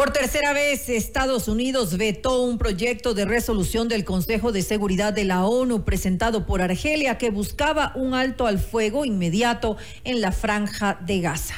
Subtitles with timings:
[0.00, 5.24] Por tercera vez, Estados Unidos vetó un proyecto de resolución del Consejo de Seguridad de
[5.24, 10.98] la ONU presentado por Argelia que buscaba un alto al fuego inmediato en la franja
[11.02, 11.54] de Gaza.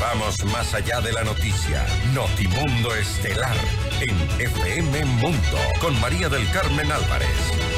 [0.00, 1.86] Vamos más allá de la noticia.
[2.12, 3.56] Notimundo Estelar
[4.00, 7.75] en FM Mundo con María del Carmen Álvarez.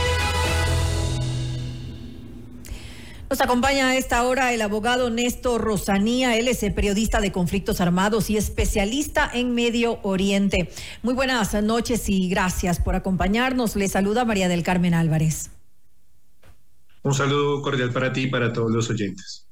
[3.31, 6.39] Nos acompaña a esta hora el abogado Néstor Rosanía.
[6.39, 10.71] Él es periodista de conflictos armados y especialista en Medio Oriente.
[11.03, 13.77] Muy buenas noches y gracias por acompañarnos.
[13.77, 15.51] Le saluda María del Carmen Álvarez.
[17.03, 19.48] Un saludo cordial para ti y para todos los oyentes.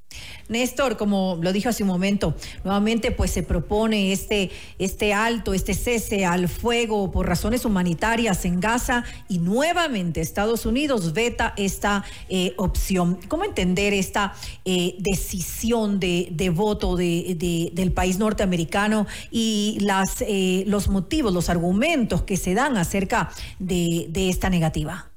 [0.48, 5.74] Néstor, como lo dijo hace un momento, nuevamente pues se propone este, este alto, este
[5.74, 12.54] cese al fuego por razones humanitarias en Gaza y nuevamente Estados Unidos veta esta eh,
[12.56, 13.18] opción.
[13.28, 20.88] ¿Cómo entender esta eh, decisión de, voto de, del país norteamericano y las, eh, los
[20.88, 25.10] motivos, los argumentos que se dan acerca de esta negativa?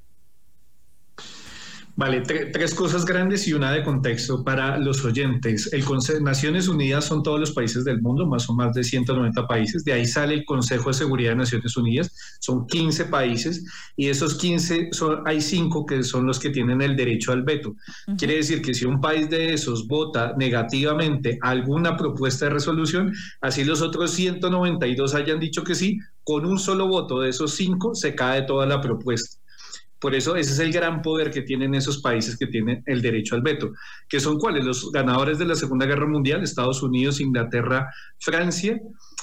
[1.99, 5.69] Vale, tres cosas grandes y una de contexto para los oyentes.
[5.73, 5.83] El
[6.21, 9.83] Naciones Unidas son todos los países del mundo, más o más de 190 países.
[9.83, 12.37] De ahí sale el Consejo de Seguridad de Naciones Unidas.
[12.39, 13.65] Son 15 países
[13.97, 17.75] y esos 15 son, hay 5 que son los que tienen el derecho al veto.
[18.17, 23.65] Quiere decir que si un país de esos vota negativamente alguna propuesta de resolución, así
[23.65, 28.15] los otros 192 hayan dicho que sí, con un solo voto de esos 5 se
[28.15, 29.37] cae toda la propuesta.
[29.99, 33.35] Por eso ese es el gran poder que tienen esos países que tienen el derecho
[33.35, 33.71] al veto,
[34.07, 38.79] que son cuáles los ganadores de la Segunda Guerra Mundial, Estados Unidos, Inglaterra, Francia,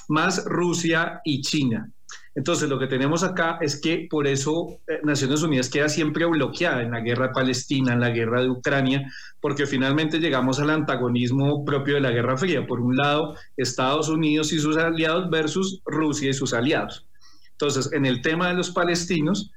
[0.09, 1.91] más Rusia y China.
[2.37, 6.83] Entonces, lo que tenemos acá es que por eso eh, Naciones Unidas queda siempre bloqueada
[6.83, 11.95] en la guerra Palestina, en la guerra de Ucrania, porque finalmente llegamos al antagonismo propio
[11.95, 12.67] de la Guerra Fría.
[12.67, 17.07] Por un lado, Estados Unidos y sus aliados versus Rusia y sus aliados.
[17.53, 19.51] Entonces, en el tema de los palestinos,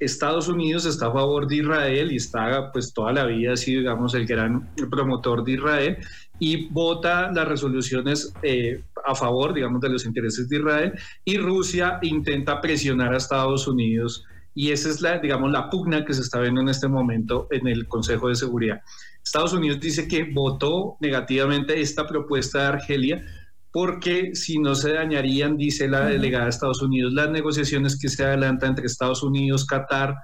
[0.00, 4.14] Estados Unidos está a favor de Israel y está pues toda la vida así digamos
[4.14, 5.98] el gran promotor de Israel
[6.38, 10.92] y vota las resoluciones eh, a favor digamos de los intereses de Israel
[11.24, 14.24] y Rusia intenta presionar a Estados Unidos
[14.54, 17.68] y esa es la digamos la pugna que se está viendo en este momento en
[17.68, 18.80] el Consejo de Seguridad.
[19.22, 23.24] Estados Unidos dice que votó negativamente esta propuesta de Argelia
[23.72, 28.24] porque si no se dañarían, dice la delegada de Estados Unidos, las negociaciones que se
[28.24, 30.16] adelantan entre Estados Unidos, Qatar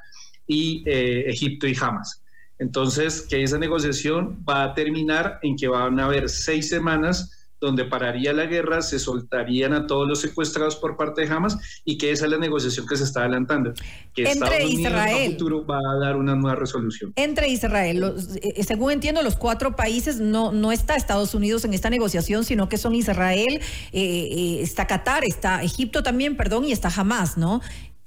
[0.46, 2.22] y eh, Egipto y Hamas.
[2.58, 7.84] Entonces, que esa negociación va a terminar en que van a haber seis semanas donde
[7.84, 12.10] pararía la guerra, se soltarían a todos los secuestrados por parte de Hamas y que
[12.10, 13.72] esa es la negociación que se está adelantando,
[14.14, 17.12] que Estados Unidos en el futuro va a dar una nueva resolución.
[17.16, 21.90] Entre Israel, eh, según entiendo, los cuatro países no, no está Estados Unidos en esta
[21.90, 23.60] negociación, sino que son Israel,
[23.92, 27.60] eh, eh, está Qatar, está Egipto también, perdón, y está Hamas, ¿no?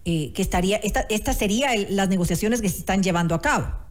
[0.05, 3.88] que estaría, esta, esta sería las negociaciones que se están llevando a cabo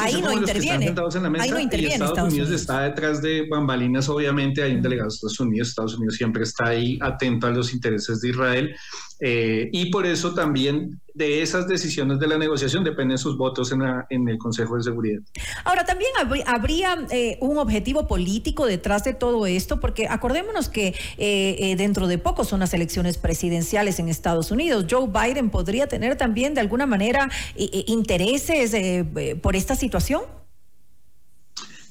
[0.00, 0.94] ahí no interviene.
[1.38, 2.04] ahí no interviene.
[2.04, 5.68] Estados, Unidos, está detrás de bambalinas, obviamente, hay un delegado de Estados Unidos.
[5.68, 8.74] Estados Unidos siempre está ahí atento a los intereses de Israel.
[9.24, 13.80] Eh, y por eso también de esas decisiones de la negociación dependen sus votos en,
[14.10, 15.20] en el Consejo de Seguridad.
[15.62, 16.10] Ahora, también
[16.44, 22.18] habría, eh, un objetivo político detrás de todo esto, porque acordémonos que eh, dentro de
[22.18, 24.86] poco son las elecciones presidenciales en Estados Unidos.
[24.90, 28.74] Joe Biden podría tener también de alguna manera intereses
[29.40, 30.22] por esta situación.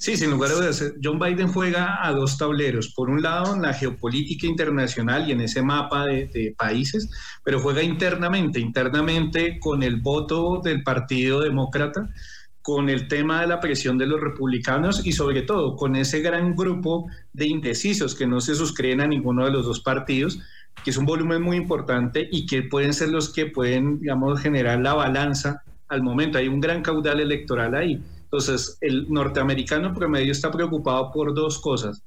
[0.02, 2.92] Sí, sin lugar a dudas, John Biden juega a dos tableros.
[2.92, 7.08] Por un lado, en la geopolítica internacional y en ese mapa de, países,
[7.44, 12.10] pero juega internamente, internamente con el voto del Partido Demócrata,
[12.62, 16.56] con el tema de la presión de los republicanos y sobre todo con ese gran
[16.56, 20.40] grupo de indecisos que no se suscriben a ninguno de los dos partidos,
[20.82, 24.80] que es un volumen muy importante y que pueden ser los que pueden, digamos, generar
[24.80, 26.38] la balanza al momento.
[26.38, 28.02] Hay un gran caudal electoral ahí.
[28.32, 32.02] Entonces, el norteamericano promedio está preocupado por dos cosas.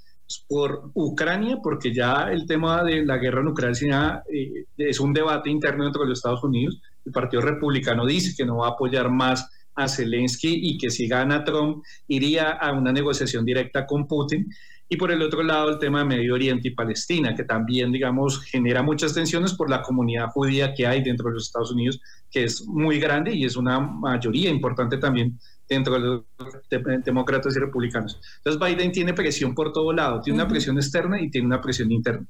[0.47, 5.51] Por Ucrania, porque ya el tema de la guerra en Ucrania eh, es un debate
[5.51, 6.81] interno dentro de los Estados Unidos.
[7.05, 11.07] El Partido Republicano dice que no va a apoyar más a Zelensky y que si
[11.07, 14.49] gana Trump iría a una negociación directa con Putin.
[14.89, 18.43] Y por el otro lado, el tema de Medio Oriente y Palestina, que también, digamos,
[18.45, 21.99] genera muchas tensiones por la comunidad judía que hay dentro de los Estados Unidos,
[22.31, 26.23] que es muy grande y es una mayoría importante también dentro de los
[27.03, 28.19] demócratas y republicanos.
[28.37, 31.91] Entonces Biden tiene presión por todo lado, tiene una presión externa y tiene una presión
[31.91, 32.25] interna.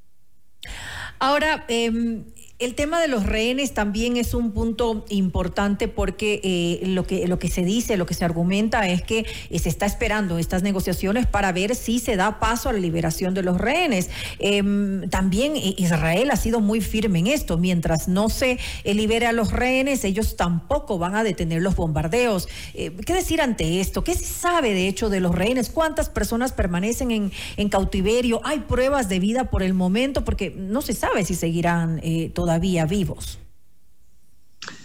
[1.19, 2.25] Ahora, em,
[2.57, 7.37] El tema de los rehenes también es un punto importante porque eh, lo, que, lo
[7.37, 11.25] que se dice, lo que se argumenta es que eh, se está esperando estas negociaciones
[11.25, 14.09] para ver si se da paso a la liberación de los rehenes.
[14.39, 17.57] Em, también eh, Israel ha sido muy firme en esto.
[17.57, 22.47] Mientras no se libere a los rehenes, ellos tampoco van a detener los bombardeos.
[22.73, 24.05] ¿Qué decir ante esto?
[24.05, 25.69] ¿Qué se sabe de hecho de los rehenes?
[25.69, 28.39] ¿Cuántas personas permanecen en, en cautiverio?
[28.45, 30.23] ¿Hay pruebas de vida por el momento?
[30.23, 32.01] Porque no se sabe si seguirán
[32.33, 33.39] todos todavía vivos.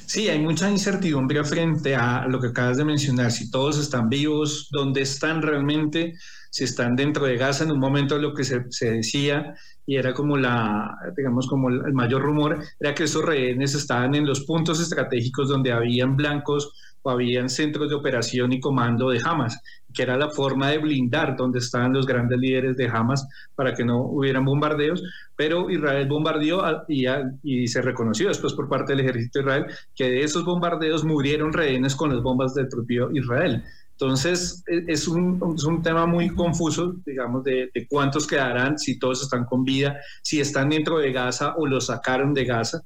[0.07, 4.69] Sí, hay mucha incertidumbre frente a lo que acabas de mencionar, si todos están vivos,
[4.73, 6.15] dónde están realmente,
[6.51, 7.65] si están dentro de Gaza.
[7.65, 9.55] En un momento lo que se, se decía
[9.85, 14.27] y era como la, digamos, como el mayor rumor, era que esos rehenes estaban en
[14.27, 16.73] los puntos estratégicos donde habían blancos
[17.03, 19.61] o habían centros de operación y comando de Hamas,
[19.95, 23.85] que era la forma de blindar donde estaban los grandes líderes de Hamas para que
[23.85, 25.03] no hubieran bombardeos,
[25.37, 27.07] pero Israel bombardeó y,
[27.43, 31.53] y se reconoció después por parte del ejército de Israel que de esos bombardeos murieron
[31.53, 33.63] rehenes con las bombas del propio Israel.
[33.93, 38.99] Entonces, e, es un, es un, tema muy confuso, digamos, de, de, cuántos quedarán, si
[38.99, 42.83] todos están con vida, si están dentro de Gaza o los sacaron de Gaza.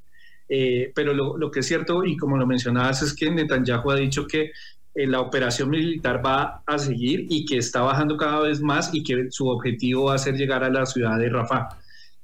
[0.49, 4.27] Eh, pero lo, que es cierto, y como lo mencionabas, es que Netanyahu ha dicho
[4.27, 4.51] que
[4.95, 9.27] la operación militar va a seguir y que está bajando cada vez más y que
[9.31, 11.69] su objetivo va a ser llegar a la ciudad de Rafah.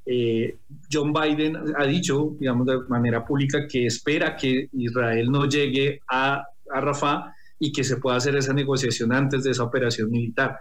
[0.06, 0.56] Eh,
[0.90, 6.44] John Biden ha dicho, digamos, de manera pública que espera que Israel no llegue a,
[6.72, 10.58] a Rafah y que se pueda hacer esa negociación antes de esa operación militar.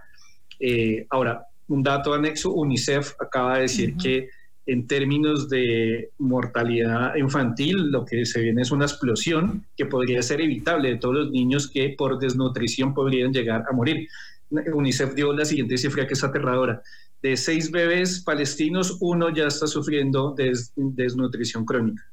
[1.09, 4.29] ahora, un dato anexo, UNICEF acaba de decir que
[4.71, 10.41] en términos de mortalidad infantil, lo que se viene es una explosión que podría ser
[10.41, 14.07] evitable de todos los niños que por desnutrición podrían llegar a morir.
[14.49, 16.81] UNICEF dio la siguiente cifra que es aterradora.
[17.21, 20.35] De seis bebés palestinos, uno ya está sufriendo
[20.75, 22.03] desnutrición crónica.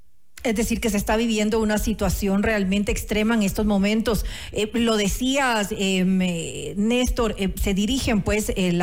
[0.47, 4.25] Es decir, que se está viviendo una situación realmente extrema en estos momentos.
[4.53, 8.81] Eh, lo decías, eh, Néstor, eh, se dirigen pues el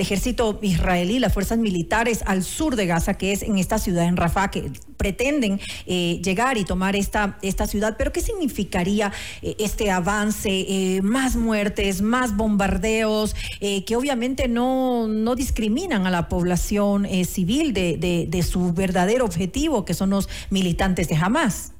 [0.00, 4.16] ejército israelí, las fuerzas militares al sur de Gaza, que es en esta ciudad, en
[4.16, 7.96] Rafah, que pretenden llegar y tomar esta, esta ciudad.
[7.98, 9.12] Pero ¿qué significaría
[9.42, 11.00] este avance?
[11.02, 18.42] más muertes, más bombardeos, que obviamente no, no discriminan a la población civil de, de
[18.42, 21.72] su verdadero objetivo, que son los militantes de jamás.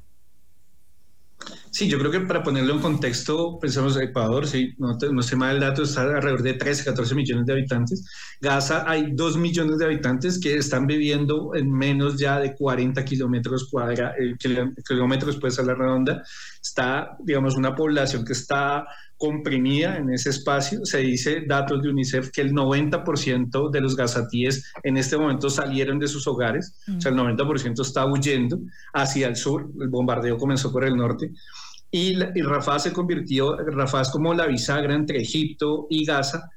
[1.77, 5.53] Sí, yo creo que para ponerlo en contexto, pensamos Ecuador, sí, no, no sé mal
[5.53, 8.03] el dato, está alrededor de 13, 14 millones de habitantes.
[8.41, 13.69] Gaza hay 2 millones de habitantes que están viviendo en menos ya de 40 kilómetros
[13.69, 14.33] cuadra, eh,
[14.87, 16.23] kilómetros pues a la redonda.
[16.59, 18.87] Está, digamos, una población que está
[19.17, 20.83] comprimida en ese espacio.
[20.83, 25.99] Se dice, datos de UNICEF, que el 90% de los gazatíes en este momento salieron
[25.99, 28.59] de sus hogares, o sea, el 90% está huyendo
[28.93, 31.31] hacia el sur, el bombardeo comenzó por el norte.
[31.91, 36.49] Y, y Rafah se convirtió, Rafah es como la bisagra entre Egipto y Gaza,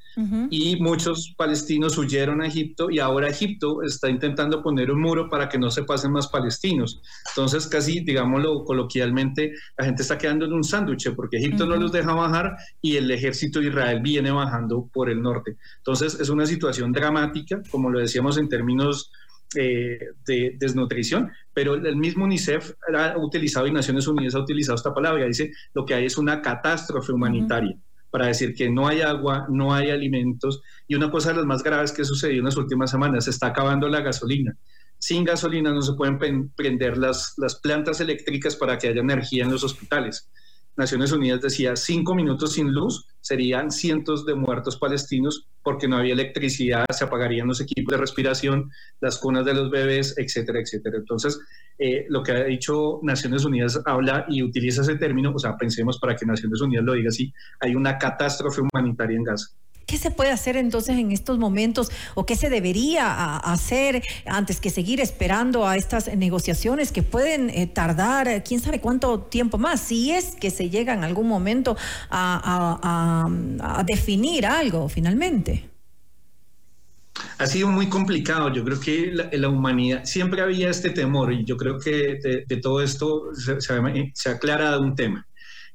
[0.51, 5.49] y muchos palestinos huyeron a Egipto y ahora Egipto está intentando poner un muro para
[5.49, 7.01] que no se pasen más palestinos.
[7.31, 11.93] Entonces, casi, digámoslo coloquialmente, la gente está quedando en un sándwich porque Egipto no los
[11.93, 15.57] deja bajar y el ejército de Israel viene bajando por el norte.
[15.79, 19.13] Entonces, es una situación dramática, como lo decíamos en términos
[19.57, 24.95] eh, de desnutrición, pero el mismo UNICEF ha utilizado y Naciones Unidas ha utilizado esta
[24.95, 27.77] palabra, dice lo que hay es una catástrofe humanitaria
[28.11, 30.63] para decir que no hay agua, no hay alimentos.
[30.87, 33.49] Y una cosa de las más graves que sucedió en las últimas semanas, se está
[33.49, 34.57] acabando la gasolina.
[34.99, 39.51] Sin gasolina no se pueden prender las, las plantas eléctricas para que haya energía en
[39.51, 40.29] los hospitales.
[40.77, 46.15] Naciones Unidas decía, cinco minutos sin luz serían cientos de muertos palestinos porque no había
[46.15, 50.97] electricidad, se apagarían los equipos de respiración, las cunas de los bebés, etcétera, etcétera.
[50.97, 51.39] Entonces,
[51.79, 55.99] eh, lo que ha dicho Naciones Unidas habla y utiliza ese término, o sea, pensemos
[55.99, 59.49] para que Naciones Unidas lo diga así, hay una catástrofe humanitaria en Gaza.
[59.91, 64.71] ¿Qué se puede hacer entonces en estos momentos o qué se debería hacer antes que
[64.71, 69.81] seguir esperando a estas negociaciones que pueden eh, tardar eh, quién sabe cuánto tiempo más?
[69.81, 71.77] Si es que se llega en algún momento
[72.09, 73.27] a,
[73.85, 75.69] definir algo finalmente.
[77.39, 78.55] Ha sido muy complicado.
[78.55, 82.81] Yo creo que la, humanidad siempre había este temor y yo creo que de, todo
[82.81, 85.27] esto se, aclarado un tema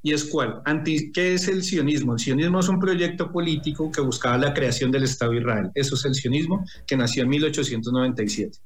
[0.06, 0.62] y es cuál.
[0.64, 2.12] Anti, ¿Qué es el sionismo?
[2.12, 5.70] El sionismo es un proyecto político que buscaba la creación del Estado de Israel.
[5.74, 8.56] Eso es el sionismo que nació en 1897.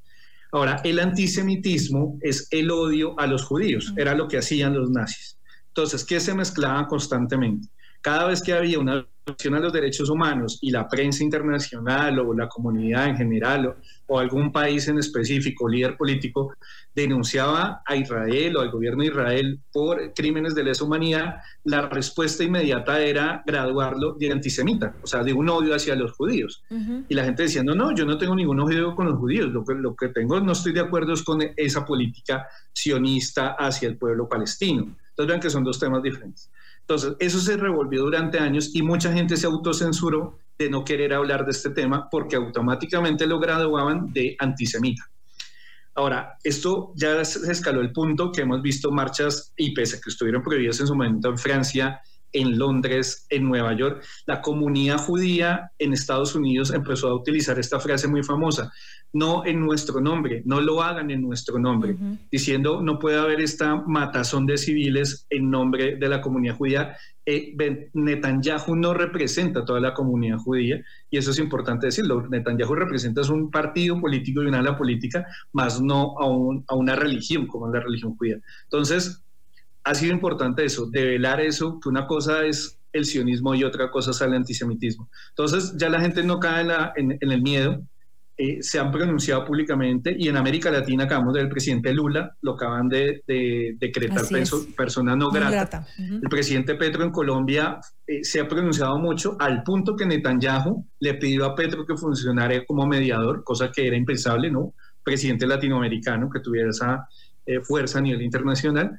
[0.52, 5.38] Ahora, el antisemitismo es el odio a los judíos, era lo que hacían los nazis.
[5.68, 7.68] Entonces, ¿qué se mezclaba constantemente?
[8.00, 12.34] Cada vez que había una violación a los derechos humanos y la prensa internacional o
[12.34, 13.76] la comunidad en general
[14.06, 16.54] o, algún país en específico, líder político,
[16.94, 22.42] denunciaba a Israel o al gobierno de Israel por crímenes de lesa humanidad, la respuesta
[22.42, 26.64] inmediata era graduarlo de antisemita, o sea, de un odio hacia los judíos.
[27.08, 29.64] Y la gente decía, no, no, yo no tengo ningún odio con los judíos, lo
[29.64, 33.96] que, lo que tengo, no estoy de acuerdo es con esa política sionista hacia el
[33.96, 34.96] pueblo palestino.
[35.10, 36.50] Entonces vean que son dos temas diferentes.
[36.80, 41.44] Entonces, eso se revolvió durante años y mucha gente se autocensuró de no querer hablar
[41.44, 45.10] de este tema porque automáticamente lo graduaban de antisemita.
[45.94, 50.42] Ahora, esto ya se escaló el punto que hemos visto marchas y pese que estuvieron
[50.42, 52.00] prohibidas en su momento en Francia,
[52.32, 57.80] en Londres, en Nueva York, la comunidad judía en Estados Unidos empezó a utilizar esta
[57.80, 58.72] frase muy famosa,
[59.12, 61.96] no en nuestro nombre, no lo hagan en nuestro nombre,
[62.30, 66.96] diciendo no puede haber esta matazón de civiles en nombre de la comunidad judía.
[67.26, 67.54] Eh,
[67.92, 72.26] Netanyahu no representa a toda la comunidad judía y eso es importante decirlo.
[72.28, 76.94] Netanyahu representa a un partido político y una ala política, más no a, a una
[76.94, 78.38] religión como la religión judía.
[78.64, 79.22] Entonces,
[79.90, 84.12] ha sido importante eso, develar eso, que una cosa es el sionismo y otra cosa
[84.12, 85.08] es el antisemitismo.
[85.30, 87.82] Entonces ya la gente no cae en, el miedo,
[88.38, 92.36] eh, se han pronunciado públicamente y en América Latina acabamos de ver el presidente Lula,
[92.40, 93.22] lo acaban de,
[93.80, 94.22] decretar
[94.76, 95.84] persona no grata.
[95.98, 101.14] El presidente Petro en Colombia eh, se ha pronunciado mucho al punto que Netanyahu le
[101.14, 104.72] pidió a Petro que funcionara como mediador, cosa que era impensable, ¿no?
[105.02, 107.08] Presidente latinoamericano que tuviera esa
[107.46, 108.98] eh, fuerza a nivel internacional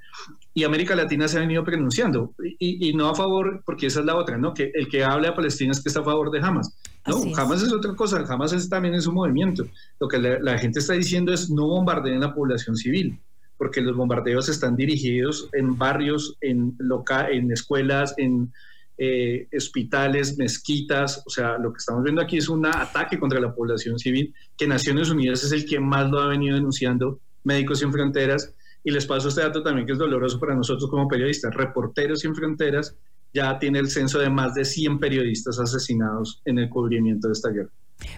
[0.54, 4.16] y América Latina se ha venido pronunciando y, no a favor, porque esa es la
[4.16, 4.54] otra, ¿no?
[4.54, 6.78] Que el que habla de Palestina es que está a favor de Hamas.
[7.08, 9.66] No, Hamas es otra cosa, Hamas es, también es un movimiento.
[10.00, 13.18] Lo que la, gente está diciendo es no bombardeen la población civil,
[13.58, 18.52] porque los bombardeos están dirigidos en barrios, en, loca, en escuelas, en
[18.98, 23.56] eh, hospitales, mezquitas, o sea, lo que estamos viendo aquí es un ataque contra la
[23.56, 27.92] población civil, que Naciones Unidas es el que más lo ha venido denunciando, Médicos Sin
[27.92, 31.54] Fronteras, y les paso este dato también que es doloroso para nosotros como periodistas.
[31.54, 32.96] Reporteros Sin Fronteras
[33.34, 37.50] ya tiene el censo de más de 100 periodistas asesinados en el cubrimiento de esta
[37.50, 37.72] guerra.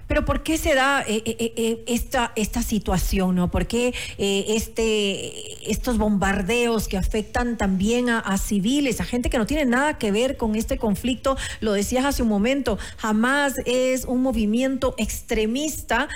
[0.07, 3.35] Pero ¿por qué se da eh, eh, eh, esta, esta situación?
[3.35, 3.49] ¿no?
[3.49, 9.65] ¿Por qué este, estos bombardeos que afectan también a, civiles, a gente que no tiene
[9.65, 11.37] nada que ver con este conflicto?
[11.61, 16.07] Lo decías hace un momento, jamás es un movimiento extremista,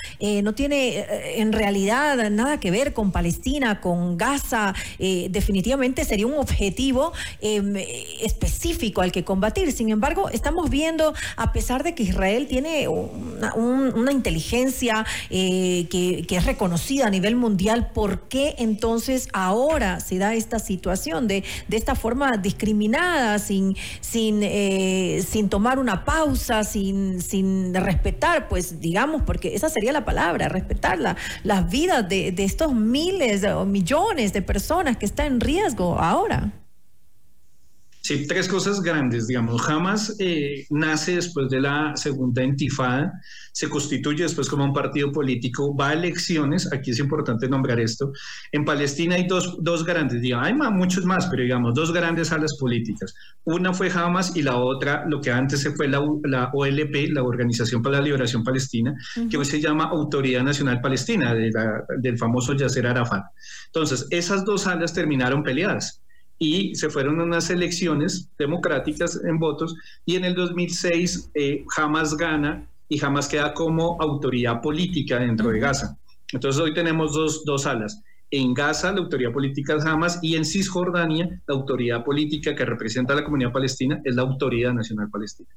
[0.43, 1.05] no tiene
[1.39, 4.74] en realidad nada que ver con Palestina, con Gaza.
[5.00, 7.75] definitivamente sería un objetivo em,
[8.21, 9.71] específico al que combatir.
[9.71, 16.25] Sin embargo, estamos viendo, a pesar de que Israel tiene una, una inteligencia eh, que,
[16.37, 21.77] es reconocida a nivel mundial, ¿por qué entonces ahora se da esta situación de, de
[21.77, 29.23] esta forma discriminada, sin, sin, eh, sin tomar una pausa, sin, sin respetar, pues digamos,
[29.23, 30.99] porque esa sería la palabra, respetar
[31.43, 36.51] las vidas de, de estos miles o millones de personas que están en riesgo ahora?
[38.07, 39.69] Sí, tres cosas grandes, digamos.
[39.69, 43.11] Hamas eh, nace después de la segunda intifada,
[43.51, 48.13] se constituye después como un partido político, va a elecciones, aquí es importante nombrar esto.
[48.53, 52.55] En Palestina hay dos, dos grandes, digamos, hay muchos más, pero digamos, dos grandes alas
[52.57, 53.13] políticas.
[53.43, 57.23] Una fue Hamas y la otra, lo que antes se fue la, la OLP, la
[57.23, 58.95] Organización para la Liberación Palestina,
[59.29, 63.25] que hoy se llama Autoridad Nacional Palestina, del famoso Yasser Arafat.
[63.65, 66.01] Entonces, esas dos alas terminaron peleadas
[66.39, 69.75] y se fueron a unas elecciones democráticas en votos
[70.06, 75.60] y en el 2006 eh, Hamas gana y Hamas queda como autoridad política dentro de
[75.60, 75.98] Gaza.
[76.32, 78.01] Entonces hoy tenemos dos, dos alas.
[78.29, 83.13] En Gaza la autoridad política es Hamas y en Cisjordania la autoridad política que representa
[83.13, 85.50] a la comunidad palestina es la Autoridad Nacional Palestina.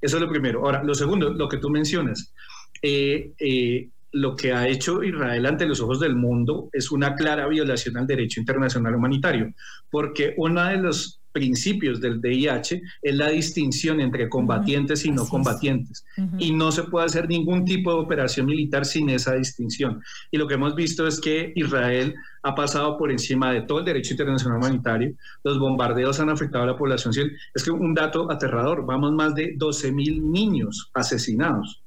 [0.00, 0.64] Eso es lo primero.
[0.64, 2.32] Ahora, lo segundo, lo que tú mencionas.
[2.80, 7.46] Eh, eh, lo que ha hecho Israel ante los ojos del mundo es una clara
[7.48, 9.52] violación al derecho internacional humanitario,
[9.90, 16.04] porque uno de los principios del DIH es la distinción entre combatientes y no combatientes.
[16.38, 20.02] Y no se puede hacer ningún tipo de operación militar sin esa distinción.
[20.30, 23.84] Y lo que hemos visto es que Israel ha pasado por encima de todo el
[23.84, 25.14] derecho internacional humanitario.
[25.42, 27.32] Los bombardeos han afectado a la población civil.
[27.54, 31.81] Es que un dato aterrador, vamos más de 12 mil niños asesinados.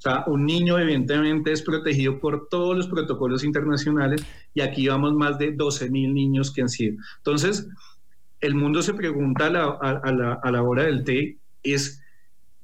[0.00, 5.12] O sea, un niño evidentemente es protegido por todos los protocolos internacionales y aquí vamos
[5.12, 6.96] más de 12 mil niños que han sido.
[7.18, 7.68] Entonces,
[8.40, 12.02] el mundo se pregunta a la, hora del té es,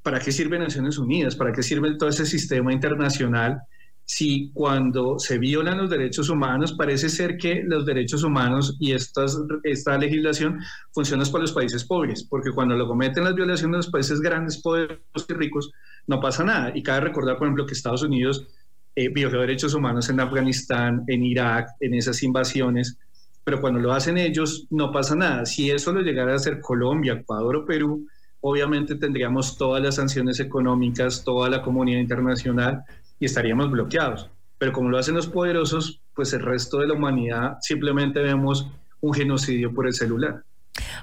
[0.03, 1.37] ¿para qué sirve Naciones Unidas?
[1.37, 3.61] ¿Para qué sirve todo ese sistema internacional
[4.07, 9.99] si cuando se violan los derechos humanos, parece ser que los derechos humanos y esta
[9.99, 10.61] legislación
[10.93, 14.59] funciona para los países pobres, porque cuando lo cometen las violaciones de los países grandes,
[14.63, 15.73] poderosos y ricos,
[16.07, 16.71] no pasa nada.
[16.73, 18.47] Y cabe recordar, por ejemplo, que Estados Unidos
[18.95, 22.97] eh, violó derechos humanos en Afganistán, en Irak, en esas invasiones,
[23.43, 25.47] pero cuando lo hacen ellos, no pasa nada.
[25.47, 28.07] Si eso lo llegara a hacer Colombia, Ecuador o Perú,
[28.41, 32.85] obviamente tendríamos todas las sanciones económicas, toda la comunidad internacional
[33.19, 34.31] y estaríamos bloqueados.
[34.59, 38.69] Pero como lo hacen los poderosos, pues el resto de la humanidad simplemente vemos
[39.01, 40.43] un genocidio por el celular.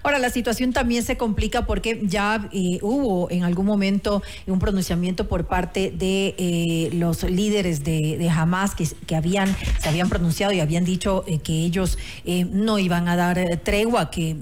[0.03, 5.29] Ahora, la situación también se complica porque ya eh, hubo en algún momento un pronunciamiento
[5.29, 10.83] por parte de eh, los líderes de, Hamas que, habían, se habían pronunciado y habían
[10.83, 14.35] dicho eh, que ellos no iban a dar tregua, que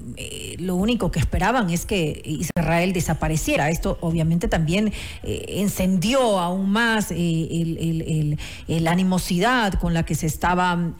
[0.59, 3.69] lo único que esperaban es que Israel desapareciera.
[3.69, 10.93] Esto obviamente también encendió aún más la animosidad con la que se estaba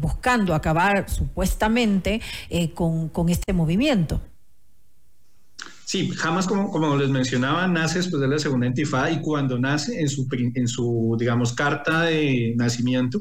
[0.00, 2.20] buscando acabar supuestamente
[2.74, 4.20] con este movimiento movimiento.
[5.86, 10.00] Sí, jamás, como, como les mencionaba, nace después de la segunda intifada y cuando nace
[10.00, 13.20] en su, en su, digamos, carta de nacimiento,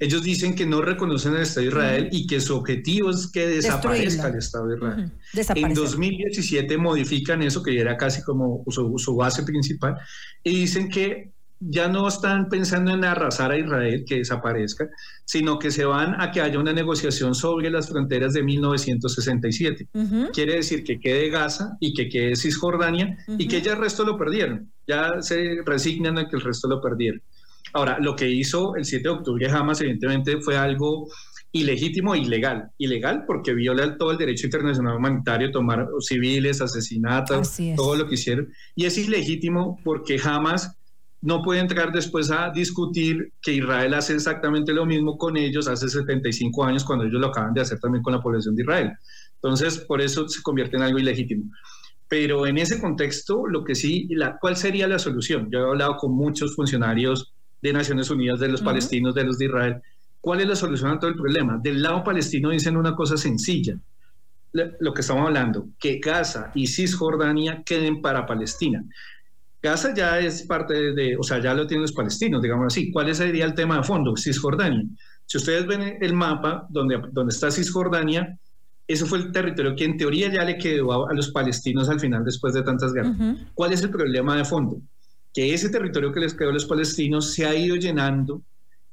[0.00, 3.46] ellos dicen que no reconocen el Estado de Israel y que su objetivo es que
[3.46, 5.12] desaparezca el Estado de Israel.
[5.54, 9.96] En 2017 modifican eso, que era casi como su, su base principal,
[10.42, 14.88] y dicen que ya no están pensando en arrasar a Israel, que desaparezca,
[15.24, 19.88] sino que se van a que haya una negociación sobre las fronteras de 1967.
[20.32, 24.16] Quiere decir que quede Gaza y que quede Cisjordania y que ya el resto lo
[24.16, 24.70] perdieron.
[24.86, 27.20] Ya se resignan a que el resto lo perdieron.
[27.72, 31.08] Ahora, lo que hizo el 7 de octubre Hamas, evidentemente, fue algo
[31.52, 32.70] ilegítimo e ilegal.
[32.78, 38.52] Ilegal porque viola todo el derecho internacional humanitario, tomar civiles, asesinatos, todo lo que hicieron.
[38.74, 40.78] Y es ilegítimo porque Hamas
[41.20, 45.88] no puede entrar después a discutir que Israel hace exactamente lo mismo con ellos hace
[45.88, 48.92] 75 años cuando ellos lo acaban de hacer también con la población de Israel.
[49.34, 51.50] Entonces, por eso se convierte en algo ilegítimo.
[52.08, 55.48] Pero en ese contexto, lo que sí, la, ¿cuál sería la solución?
[55.50, 59.46] Yo he hablado con muchos funcionarios de Naciones Unidas, de los palestinos, de los de
[59.46, 59.82] Israel.
[60.20, 61.58] ¿Cuál es la solución a todo el problema?
[61.62, 63.78] Del lado palestino dicen una cosa sencilla,
[64.52, 68.84] lo que estamos hablando, que Gaza y Cisjordania queden para Palestina.
[69.60, 72.92] Gaza ya es parte de, o sea, ya lo tienen los palestinos, digamos así.
[72.92, 74.16] ¿Cuál sería el tema de fondo?
[74.16, 74.84] Cisjordania.
[75.26, 78.38] Si ustedes ven el mapa donde, donde está Cisjordania,
[78.86, 82.24] eso fue el territorio que en teoría ya le quedó a, los palestinos al final
[82.24, 83.16] después de tantas guerras.
[83.52, 84.80] ¿Cuál es el problema de fondo?
[85.34, 88.40] Que ese territorio que les quedó a los palestinos se ha ido llenando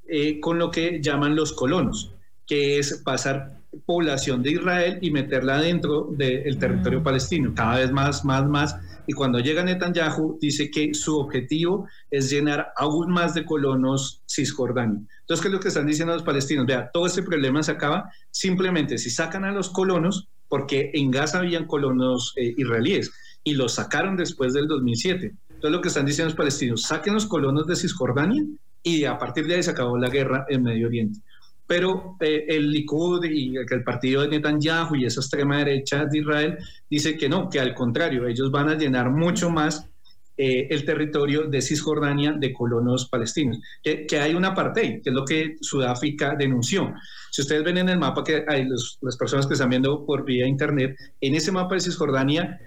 [0.08, 2.12] eh, con lo que llaman los colonos,
[2.46, 8.24] que es pasar población de Israel y meterla dentro del territorio palestino, cada vez más,
[8.24, 8.76] más, más
[9.08, 15.00] y cuando llega Netanyahu dice que su objetivo es llenar aún más de colonos Cisjordania.
[15.22, 16.66] Entonces, ¿qué es lo que están diciendo los palestinos?
[16.66, 21.40] Vea, todo este problema se acaba simplemente si sacan a los colonos, porque en Gaza
[21.40, 23.12] habían colonos eh, israelíes
[23.44, 25.34] y los sacaron después del 2007.
[25.50, 28.44] Entonces, lo que están diciendo los palestinos, saquen los colonos de Cisjordania
[28.82, 31.20] y a partir de ahí se acabó la guerra en Medio Oriente
[31.68, 36.58] pero eh, el Likud y el partido de Netanyahu y esa extrema derecha de Israel
[36.90, 39.90] dice que no, que al contrario, ellos van a llenar mucho más
[40.38, 45.24] eh, el territorio de Cisjordania de colonos palestinos, que, hay una parte, que es lo
[45.24, 46.94] que Sudáfrica denunció.
[47.32, 50.46] Si ustedes ven en el mapa que hay las personas que están viendo por vía
[50.46, 52.60] internet, en ese mapa de Cisjordania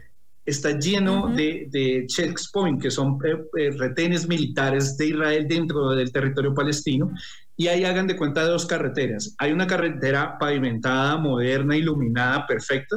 [0.46, 6.54] está lleno de, de checkpoints, que son eh, retenes militares de Israel dentro del territorio
[6.54, 7.12] palestino,
[7.58, 9.34] y ahí hagan de cuenta dos carreteras.
[9.36, 12.96] Hay una carretera pavimentada, moderna, iluminada, perfecta,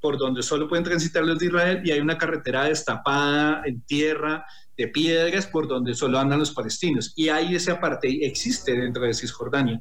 [0.00, 4.44] por donde solo pueden transitar los de Israel, y hay una carretera destapada en tierra,
[4.76, 7.14] de piedras, por donde solo andan los palestinos.
[7.16, 9.80] Y ahí ese apartheid existe dentro de Cisjordania.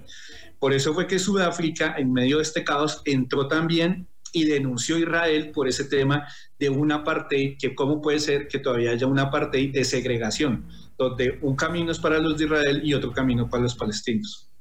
[0.59, 4.99] Por eso fue que Sudáfrica, en medio de este caos, entró también y denunció a
[4.99, 6.25] Israel por ese tema
[6.57, 10.67] de una apartheid, que cómo puede ser que todavía haya una apartheid de segregación
[11.09, 14.51] donde un camino es para los de Israel y otro camino para los palestinos.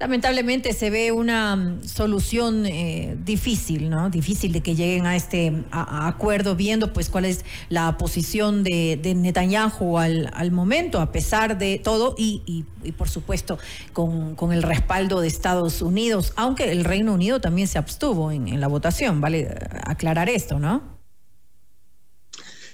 [0.00, 4.10] Lamentablemente se ve una mm, solución eh, difícil, ¿no?
[4.10, 9.98] Difícil de que lleguen a este acuerdo, viendo pues cuál es la posición de, Netanyahu
[9.98, 12.64] al, momento, a pesar de todo, y,
[12.98, 13.58] por supuesto
[13.92, 18.66] con, el respaldo de Estados Unidos, aunque el Reino Unido también se abstuvo en la
[18.66, 19.48] votación, vale
[19.86, 20.93] aclarar esto, ¿no?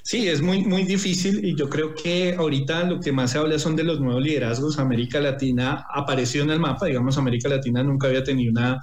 [0.02, 3.58] Sí, es muy, muy difícil y yo creo que ahorita lo que más se habla
[3.58, 4.78] son de los nuevos liderazgos.
[4.78, 8.80] América Latina apareció en el mapa, digamos, América Latina nunca había tenido una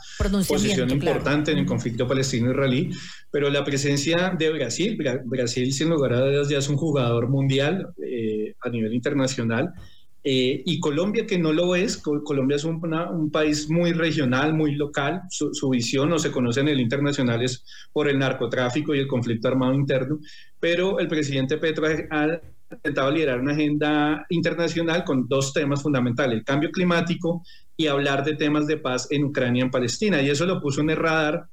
[0.48, 2.92] posición importante en el conflicto palestino-israelí,
[3.32, 7.88] pero la presencia de Brasil, Brasil sin lugar a dudas ya es un jugador mundial
[8.04, 9.74] eh, a nivel internacional
[10.30, 12.82] Eh, y Colombia, que no lo es, Colombia es un,
[13.32, 18.10] país muy regional, muy local, su, visión no se conoce a nivel internacional es por
[18.10, 20.20] el narcotráfico y el conflicto armado interno,
[20.60, 22.40] pero el presidente Petro ha
[22.72, 27.44] intentado liderar una agenda internacional con dos temas fundamentales, el cambio climático
[27.76, 30.22] y hablar de temas de paz en Ucrania y en Palestina.
[30.22, 31.46] Y eso lo puso en el radar.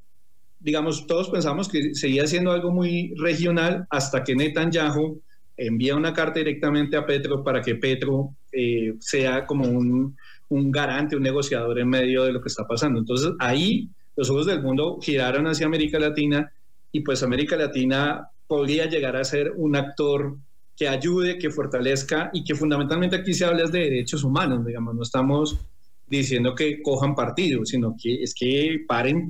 [0.58, 5.20] Digamos, todos pensamos que seguía siendo algo muy regional hasta que Netanyahu
[5.56, 10.16] envía una carta directamente a Petro para que Petro eh, sea como un,
[10.48, 12.98] un garante, un negociador en medio de lo que está pasando.
[12.98, 16.50] Entonces ahí los ojos del mundo giraron hacia América Latina
[16.94, 20.38] y pues América Latina podría llegar a ser un actor
[20.76, 25.02] que ayude, que fortalezca y que fundamentalmente aquí se habla de derechos humanos, digamos, no
[25.02, 25.58] estamos
[26.06, 29.28] diciendo que cojan partido, sino que es que paren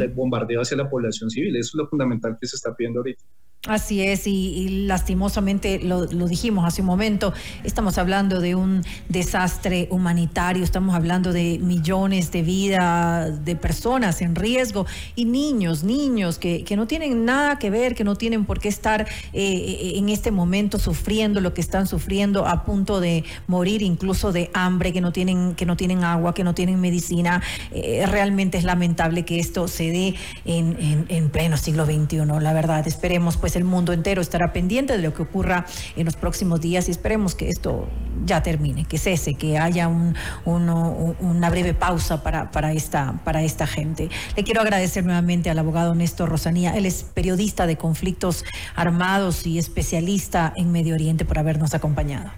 [0.00, 3.24] el bombardeo hacia la población civil, eso es lo fundamental que se está pidiendo ahorita.
[3.68, 10.64] Así es, y, lastimosamente lo, dijimos hace un momento, estamos hablando de un desastre humanitario,
[10.64, 16.74] estamos hablando de millones de vidas de personas en riesgo y niños, niños que, que
[16.74, 20.80] no tienen nada que ver, que no tienen por qué estar eh, en este momento
[20.80, 25.54] sufriendo lo que están sufriendo, a punto de morir incluso de hambre, que no tienen,
[25.54, 27.40] que no tienen agua, que no tienen medicina.
[27.70, 32.52] Eh, realmente es lamentable que esto se dé en, en, en pleno siglo XXI, la
[32.52, 32.88] verdad.
[32.88, 36.62] Esperemos pues pues el mundo entero estará pendiente de lo que ocurra en los próximos
[36.62, 37.86] días y esperemos que esto
[38.24, 44.08] ya termine, que cese, que haya un, una breve pausa para, esta, para esta gente.
[44.36, 48.42] Le quiero agradecer nuevamente al abogado Néstor Rosanía, él es periodista de conflictos
[48.74, 52.30] armados y especialista en Medio Oriente por habernos acompañado.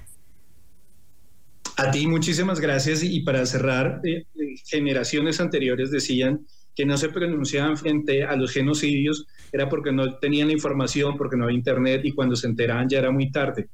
[1.77, 4.24] A ti muchísimas gracias y para cerrar, eh,
[4.66, 10.48] generaciones anteriores decían que no se pronunciaban frente a los genocidios era porque no tenían
[10.48, 13.68] la información, porque no había internet y cuando se enteraban ya era muy tarde.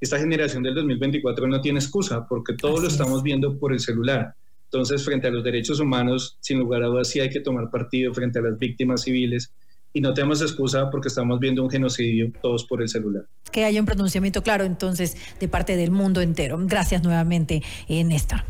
[0.00, 4.34] Esta generación del 2024 no tiene excusa porque todo lo estamos viendo por el celular.
[4.64, 8.12] Entonces, frente a los derechos humanos, sin lugar a dudas, sí hay que tomar partido
[8.12, 9.52] frente a las víctimas civiles
[9.92, 13.26] y no tenemos excusa porque estamos viendo un genocidio todos por el celular.
[13.52, 16.58] Que haya un pronunciamiento claro entonces de parte del mundo entero.
[16.60, 18.40] Gracias nuevamente, Néstor.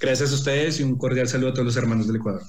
[0.00, 2.42] Gracias a ustedes y un cordial saludo a todos los hermanos del Ecuador.